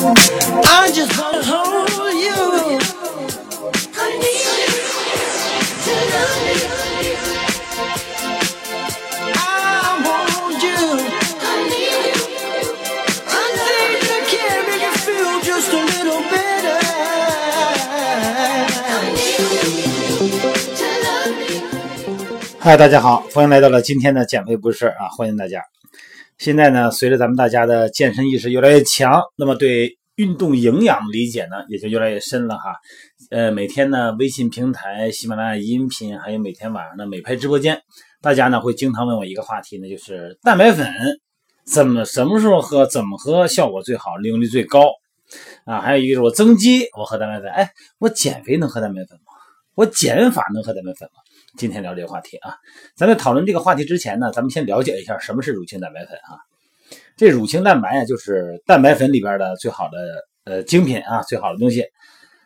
[0.00, 2.79] I just wanna hold you.
[3.97, 4.77] I need you
[5.85, 6.69] tonight.
[9.35, 9.39] I
[10.05, 10.79] want you.
[11.39, 12.19] I need you.
[13.27, 16.79] I think I can make you feel just a little better.
[18.87, 21.61] I need you tonight.
[22.59, 25.09] 嗨，大家好，欢迎来到了今天的减肥不是事儿啊！
[25.17, 25.63] 欢迎大家。
[26.41, 32.73] 现在呢，随着咱们大家的健身意识越来越强，那么对运动营养理解呢也就越来越深了哈。
[33.29, 37.79] 呃，每天呢，微信平台、喜马拉雅音频，还有每天晚上的美拍直播间，
[38.23, 40.91] 大家呢会经常问我一个话题呢，就是蛋白粉
[41.63, 44.87] 怎么什么时候喝，怎么喝效果最好，利用率最高
[45.65, 45.79] 啊？
[45.79, 49.25] 还有一个是我增肌，我喝蛋白粉，哎，我减肥能喝蛋白粉吗？
[49.75, 51.21] 我减法能喝蛋白粉吗？
[51.57, 52.55] 今天聊这个话题啊，
[52.95, 56.39] 咱在讨论这个话题之前呢，咱们先了解一下什么是乳清蛋白粉啊。
[57.17, 59.97] 这乳清蛋白啊，就是蛋白粉里边的最好的
[60.45, 61.83] 呃精品啊，最好的东西。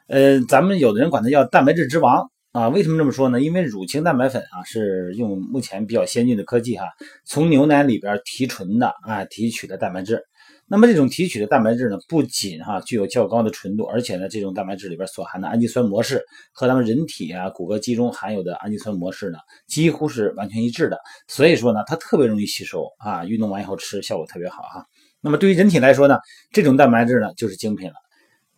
[0.08, 2.67] 呃，咱们有的人管它叫蛋白质之王啊。
[2.70, 3.42] 为什么这么说呢？
[3.42, 6.86] 因为乳清蛋白粉啊是用目前比较先进的科技哈，
[7.25, 10.23] 从牛奶里边提纯的啊提取的蛋白质。
[10.67, 20.97] 那么这种提取的蛋白质呢，不仅哈具有较高的纯度，而且呢，这种蛋白质里边所含的氨基酸模式和咱们人体啊骨骼肌中含有的氨基酸模式呢，几乎是完全一致的。
[21.27, 24.83] 所以说呢，它特别容易吸收啊，运动完以后吃效果特别好哈。
[25.22, 26.17] 那么对于人体来说呢，
[26.52, 27.95] 这种蛋白质呢就是精品了。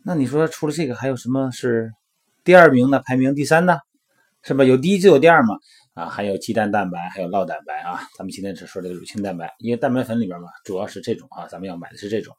[0.06, 1.92] 那你说除了这个还有什么是
[2.46, 3.02] 第二名呢？
[3.06, 3.78] 排名第三呢，
[4.44, 4.64] 是吧？
[4.64, 5.56] 有第一就有第二嘛。
[5.98, 8.00] 啊，还有鸡蛋蛋白，还有酪蛋白啊。
[8.16, 12.36] 咱们今天只说这个乳清蛋白，因为蛋白粉里边嘛，主要是这种啊，咱们要买的是这种。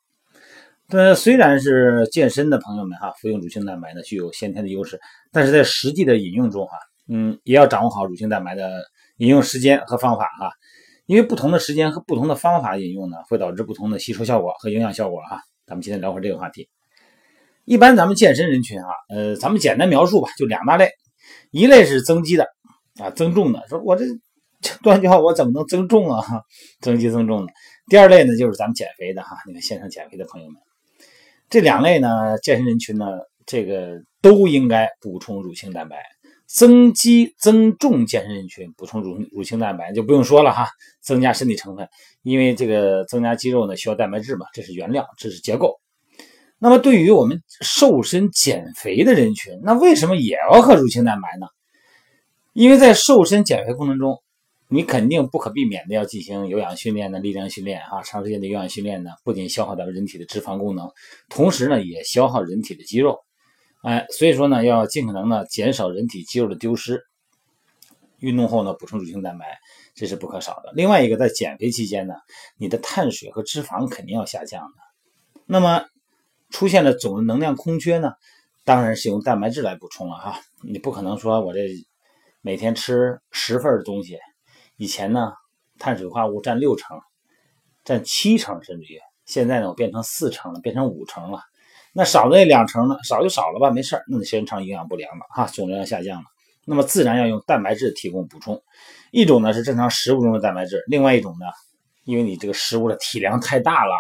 [0.91, 5.00] 呃，虽然是健身的朋友们哈，服用乳清蛋白呢具有先天的优势，
[5.33, 6.78] 但是在实际的饮用中哈，
[7.09, 8.70] 嗯，也要掌握好乳清蛋白的
[9.17, 10.53] 饮用时间和方法哈，
[11.06, 15.41] 因为不同的时间和不同的方法饮用呢，会导致不同的吸收效果和营养效果哈。
[15.67, 16.69] 咱们今天聊会这个话题。
[17.65, 20.93] 一般咱们健身人群啊，呃，咱们简单描述吧，就两大类，
[21.50, 22.47] 一类是增肌的。
[22.98, 24.04] 啊，增重的说，我这
[24.82, 26.25] 断脚我怎么能增重啊？
[26.81, 27.53] 增肌增重的。
[27.88, 30.56] 第二类呢，就是咱们减肥的哈，那个线上减肥的朋友们，
[31.48, 33.06] 这两类呢，健身人群呢，
[33.47, 35.97] 这个都应该补充乳清蛋白。
[36.50, 40.66] 增肌增重健身人群补充乳乳清蛋白就不用说了哈，
[41.03, 41.87] 增加身体成分，
[42.22, 45.78] 因为这个增加肌肉呢需要蛋白质嘛，这是原料，这是结构。
[46.58, 51.47] 那么对于我们瘦身减肥的人群，那为什么也要喝乳清蛋白呢？
[52.58, 54.20] 因为在瘦身减肥过程中，
[54.66, 60.91] 你肯定不可避免的要进行有氧训练的力量训练啊，长时间的有氧训练呢，不仅消耗咱们人体的脂肪功能，
[61.28, 63.20] 同时呢也消耗人体的肌肉，
[63.84, 67.00] 哎，所以说呢要尽可能的减少人体肌肉的丢失。
[68.19, 69.60] 运动后呢补充乳清蛋白，
[69.94, 70.72] 这是不可少的。
[70.75, 72.14] 另外一个在减肥期间呢，
[72.56, 74.75] 你的碳水和脂肪肯定要下降的。
[75.46, 75.84] 那么
[76.50, 78.14] 出现了总的能量空缺呢，
[78.64, 81.60] 当然是用蛋白质来补充了哈，你不可能说我这。
[82.48, 84.16] 每天吃十份东西，
[84.78, 85.34] 以前呢，
[85.78, 86.98] 碳水化合物占六成，
[87.84, 91.41] 占七成甚至于，现在呢，我变成四成了，变成五成了。
[91.92, 96.25] 那少的那两成呢，少就少了吧，没事那你时间长营养不良了哈，总量下降了，
[96.64, 98.58] 那么自然要用蛋白质提供补充。
[99.10, 101.44] 一种呢是正常食物中的蛋白质，另外一种呢，
[102.06, 103.94] 因为你这个食物的体量太大了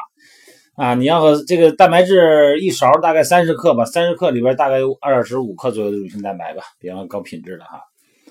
[0.74, 7.82] 啊，你要和这个蛋白质一勺大概三十克吧，三十克里边大概有二十五克左右的乳清蛋白吧，比方高品质的哈。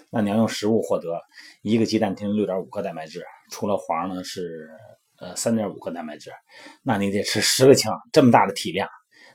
[0.09, 1.22] 那你要用食物获得
[1.62, 4.69] 一个鸡蛋，提供六点五克蛋白质，除了黄呢是
[5.19, 6.31] 呃三点五克蛋白质，
[6.84, 8.88] 那你得吃十个枪，这么大的体量，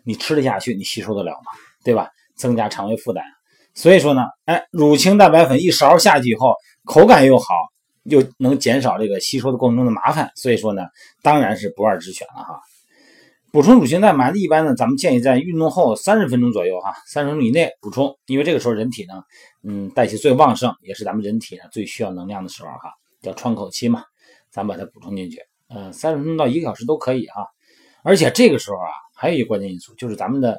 [0.04, 0.74] 你吃得下去？
[0.74, 1.52] 你吸收得了吗？
[1.84, 2.08] 对吧？
[2.36, 3.22] 增加肠胃负担。
[3.74, 7.54] 所以说呢，哎，乳清蛋白粉一勺下去以后，口感又好，
[8.04, 10.82] 又能减少这个吸收的过程中的麻烦，所以说呢，
[11.22, 12.60] 当然是不二之选了哈。
[13.52, 19.22] 补充乳清蛋白，一般呢，咱们建议在运动后三十分钟左右，哈，三十分钟以内补充，因为这个时候人体呢，
[19.62, 22.90] 嗯，代谢最旺盛，也是咱们人体呢最需要能量的时候，哈，
[23.20, 24.04] 叫窗口期嘛，
[24.50, 27.46] 咱把它补充进去，嗯，三十分钟到一个小时都可以，哈，
[28.02, 30.58] 而且这个时候啊，还有一个关键因素，就是咱们的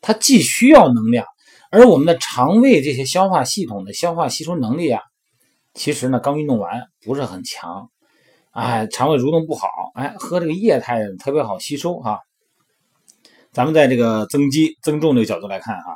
[0.00, 1.24] 它既需要能量，
[1.70, 5.00] 而我们的肠胃这些消化系统的消化吸收能力啊，
[5.74, 7.88] 其实呢刚运动完不是很强，
[8.50, 12.18] 哎，肠胃蠕动不好，哎，喝这个液态特别好吸收，哈。
[13.52, 15.94] 咱们在这个增肌增重这个角度来看哈，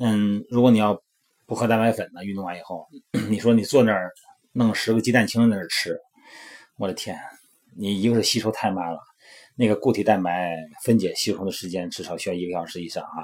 [0.00, 1.00] 嗯，如果你要
[1.46, 2.86] 不喝蛋白粉呢，运动完以后，
[3.30, 4.10] 你说你坐那儿
[4.52, 5.96] 弄十个鸡蛋清在那儿吃，
[6.76, 7.16] 我的天，
[7.76, 8.98] 你一个是吸收太慢了，
[9.54, 13.22] 那个固体蛋白分解吸收的时间至少需要一个小时以上啊，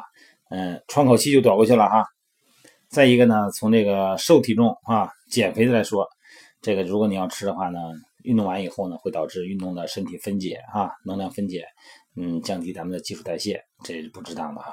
[0.51, 2.05] 嗯，窗口期就躲过去了哈。
[2.89, 6.07] 再一个呢，从这个瘦体重啊减肥的来说，
[6.63, 7.81] 这个如果你要吃的话呢，
[8.23, 11.67] 运动完以后呢，会导致运动的身体分解啊，能量分解。
[12.17, 14.73] 嗯，降低咱们的基础代谢，这是不值当的哈。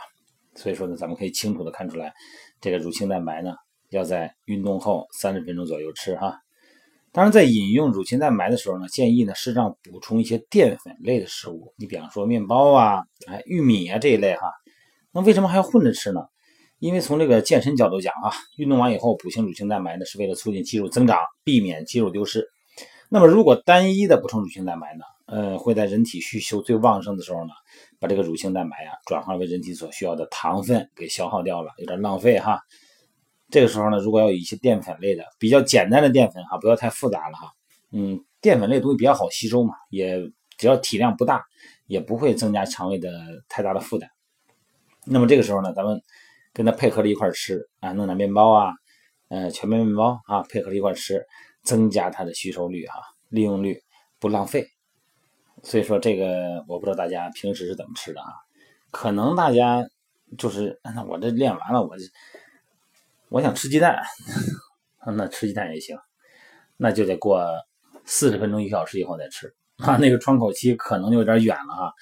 [0.56, 2.14] 所以说呢，咱们可以清楚的看出来，
[2.60, 3.56] 这个乳清蛋白呢，
[3.90, 6.38] 要在运动后三十分钟左右吃哈。
[7.14, 14.52] 当然，在饮用乳清蛋白的时候呢，建议呢适当补充一些淀粉类的食物，你比方说面包啊、哎玉米啊这一类哈。
[15.12, 16.22] 那为什么还要混着吃呢？
[16.80, 22.48] 因为从这个健身角度讲啊，运动完以后补充乳清蛋白呢，是为了促进肌肉增长，避免肌肉丢失。
[23.14, 27.50] 那么如果单一的补充乳清蛋白呢，呃，会在人体需求最旺盛的时候呢，
[28.00, 32.62] 把这个乳清蛋白呀转化为人体所需要的糖分给消耗掉了，有点浪费哈。
[33.50, 37.52] 这个时候呢，如果要有一些淀粉类的，比较简单的淀粉哈，不要太复杂了哈。
[37.92, 40.18] 嗯，淀粉类东西比较好吸收嘛，也
[40.58, 41.44] 只要体量不大，
[41.88, 43.12] 也不会增加肠胃的
[43.50, 44.10] 太大的负担。
[45.06, 46.02] 那么这个时候呢，咱们
[46.54, 48.72] 跟它配合着一块吃啊，弄点面包啊，
[49.28, 51.26] 呃，全麦面包啊，配合着一块吃，
[51.64, 53.82] 增加它的吸收率哈，利用率
[54.20, 54.68] 不浪费。
[55.64, 58.28] 所以说这个我不知道大家平时是怎么吃的啊？
[58.90, 59.86] 可能大家
[60.38, 61.96] 就是那我这练完了我。
[63.30, 63.98] 我想吃鸡蛋，
[65.16, 65.98] 那吃鸡蛋也行，
[66.76, 67.48] 那就得过
[68.04, 69.96] 四十分钟一小时以后再吃啊。
[69.96, 71.94] 那个窗口期可能就有点远了哈。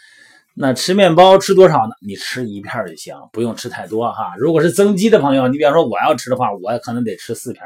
[0.56, 1.94] 那吃面包吃多少呢？
[2.02, 4.34] 你吃一片就行，不用吃太多哈。
[4.40, 7.64] 如果是增肌的朋友，你比方说我要吃的话，我可能得吃四片。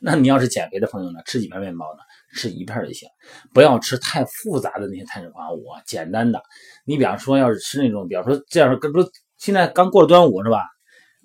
[0.00, 2.00] 那你要是减肥的朋友呢，吃几片面包呢？
[2.34, 3.08] 吃一片就行，
[3.54, 6.42] 不要吃太复杂的那些碳水化合物，简单的。
[6.84, 9.08] 你比方说要是吃那种，比方说这样，跟说
[9.38, 10.60] 现在刚过了端午是吧？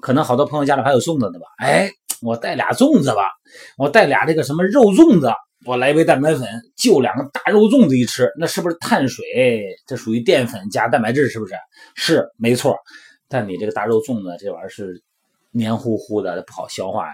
[0.02, 1.46] 可能好多朋友家里还有粽子的吧？
[1.58, 1.90] 哎，
[2.22, 3.32] 我带俩粽子吧，
[3.78, 5.30] 我带俩这个什么肉粽子，
[5.66, 9.26] 我来一杯蛋白粉，就两个大肉粽子一吃，那是不是碳水？
[9.86, 11.54] 这属于淀粉加蛋白质，是不是？
[11.96, 12.76] 是，没错。
[13.28, 15.02] 但你这个大肉粽子这玩意儿是
[15.52, 17.14] 黏糊糊的，不好消化呀，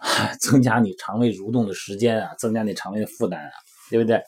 [0.40, 3.52] 增加你肠胃蠕动的时间啊，增加你肠胃的负担啊，
[3.90, 4.22] 对不对？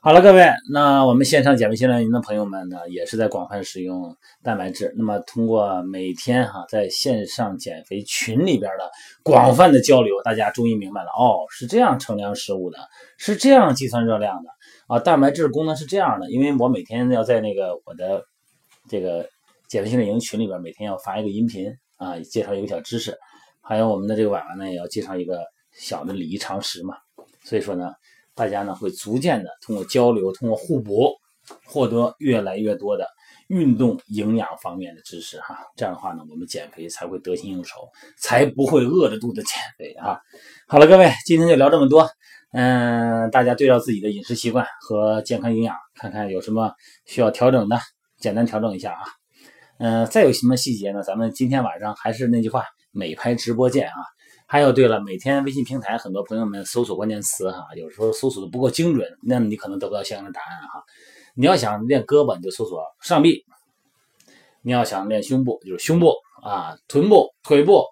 [0.00, 4.94] 好了，各位，那我们线上减肥训练营的朋友们呢，也是在广泛使用蛋白质。
[4.96, 8.88] 那么通过每天哈在线上减肥群里边的
[9.24, 12.78] 广泛的交流，大家终于明白了哦，是这样称量食物的，
[13.18, 14.50] 是这样计算热量的
[14.86, 15.00] 啊。
[15.00, 18.22] 蛋白质功能是这样的，因为我每天要在那个我的
[18.88, 19.28] 这个
[19.68, 23.18] 减肥训练营群里边，每天要发一个音频啊，介绍一个小知识，
[23.66, 26.94] 还有我们的这个晚晚呢，也要介绍一个小的礼仪常识嘛。
[27.44, 27.92] 所以说呢。
[28.38, 31.10] 大家呢会逐渐的通过交流，通过互补，
[31.64, 33.08] 获得越来越多的
[33.48, 35.56] 运动营养方面的知识哈。
[35.74, 37.88] 这样的话呢，我们减肥才会得心应手，
[38.20, 40.20] 才不会饿着肚子减肥哈。
[40.68, 42.06] 好了，各位，今天就聊这么多。
[42.52, 46.74] 嗯，大家对照自己的饮食习惯和健康营养，看看有什么
[47.06, 47.78] 需要调整的，
[48.18, 49.00] 简单调整一下啊。
[49.78, 51.02] 嗯，再有什么细节呢？
[51.02, 52.66] 咱们今天晚上还是那句话，
[52.96, 53.94] 美拍直播见啊。
[54.48, 60.84] 还有，对了，每天微信平台很多朋友们搜索关键词哈，有时候搜索的不够精准，那你可能得不到相应的答案哈。
[61.34, 63.44] 你要想练胳膊，你就搜索上臂；
[64.62, 66.14] 你要想练胸部，就是胸部
[66.44, 67.84] 啊、臀部、腿部，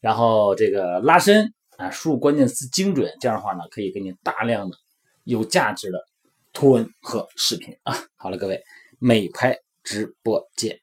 [0.00, 4.76] 然后这个拉伸啊，输入关键词精准，这样的话呢，可以给你大量的
[5.22, 6.04] 有价值的
[6.52, 7.96] 图文和视频啊。
[8.16, 8.60] 好了，各位，
[8.98, 10.80] 美拍直播见。